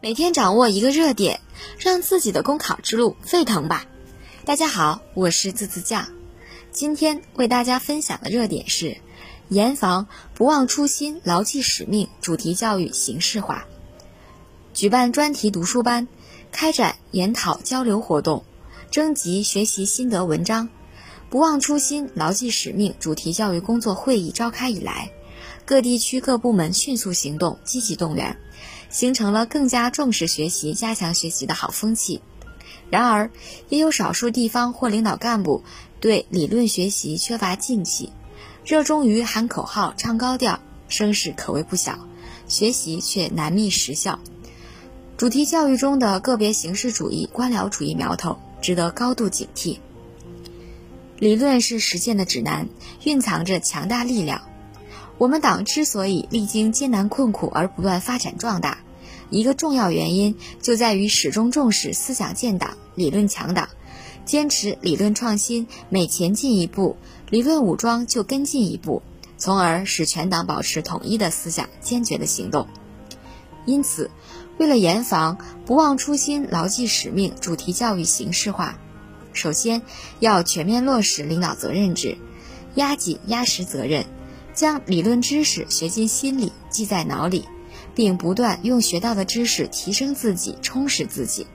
[0.00, 1.40] 每天掌握一个热点，
[1.76, 3.84] 让自己的公考之路沸腾吧！
[4.44, 6.06] 大家好，我是字字酱，
[6.70, 8.98] 今天为大家分享的热点是：
[9.48, 13.66] 严防不忘初心、牢记使命主题教育形式化。
[14.72, 16.06] 举办专题读书班，
[16.52, 18.44] 开展研讨交流活动，
[18.92, 20.68] 征集学习心得文章。
[21.28, 25.10] 不忘初心、牢记使命主题教育工作会议召开以来，
[25.64, 28.38] 各地区各部门迅速行动，积极动员。
[28.90, 32.20] 形成了更加重视学习、加强学习的好风气。
[32.90, 33.30] 然而，
[33.68, 35.62] 也有少数地方或领导干部
[36.00, 38.12] 对理论学习缺乏劲气，
[38.64, 41.98] 热衷于喊口号、唱高调，声势可谓不小，
[42.46, 44.18] 学习却难觅实效。
[45.18, 49.78] 主题教育中的个别形式主义、官僚主义苗头，值得高度警惕。
[51.18, 52.68] 理论是实践的指南，
[53.04, 54.47] 蕴藏着强大力量。
[55.18, 58.78] 我们党之所以历经艰难困苦而不断发展壮大，
[59.30, 63.68] 一个重要原因就在于始终重视思想建党、理论强党，
[64.24, 66.96] 坚持理论创新，每前进一步，
[67.30, 69.02] 理论武装就跟进一步，
[69.36, 72.68] 从而使全党保持统一的思想、坚决的行动。
[73.66, 74.12] 因此，
[74.56, 78.78] 为了严防不忘初心、牢记使命主题教育形式化，
[79.32, 79.82] 首先
[80.20, 82.16] 要全面落实领导责任制，
[82.76, 84.06] 压紧压实责任。
[84.58, 87.44] 将理论知识学进心里，记在脑里，
[87.94, 91.46] 并不断用学到的知识提升自己，充实自己。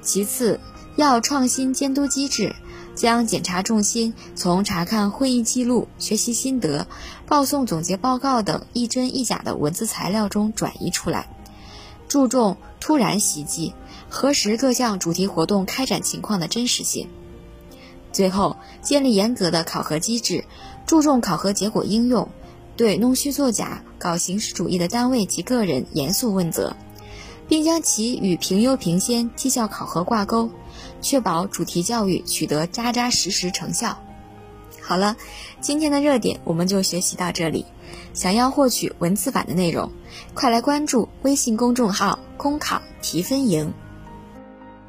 [0.00, 0.60] 其次，
[0.94, 2.54] 要创新监督机制，
[2.94, 6.86] 将检查重心从查看会议记录、学习心得、
[7.26, 11.28] 报送总结报告等一真一假的文字材料中转移出来，
[12.06, 13.74] 注重突然袭击，
[14.08, 17.08] 核实各项主题活动开展情况的真实性。
[18.14, 20.44] 最后，建立严格的考核机制。
[20.86, 22.28] 注重考核结果应用，
[22.76, 26.76] 对弄虚作假、搞形式主义的单位及个人严肃问责，
[27.48, 30.48] 并将其与评优评先绩效考核挂钩，
[31.00, 33.98] 确保主题教育取得扎扎实实成效。
[34.80, 35.16] 好了，
[35.60, 37.66] 今天的热点我们就学习到这里。
[38.12, 39.90] 想要获取文字版的内容，
[40.34, 43.72] 快来关注微信公众号“公考提分营”。